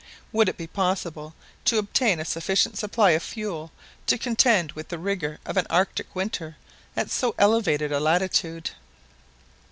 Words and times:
Would 0.31 0.49
it 0.49 0.57
be 0.57 0.65
possible 0.65 1.35
to 1.65 1.77
obtain 1.77 2.19
a 2.19 2.25
sufficient 2.25 2.75
supply 2.75 3.11
of 3.11 3.21
fuel 3.21 3.71
to 4.07 4.17
contend 4.17 4.71
with 4.71 4.87
the 4.87 4.97
rigour 4.97 5.37
of 5.45 5.57
an 5.57 5.67
Arctic 5.69 6.15
winter 6.15 6.57
at 6.97 7.11
so 7.11 7.35
elevated 7.37 7.91
a 7.91 7.99
latitude? 7.99 8.71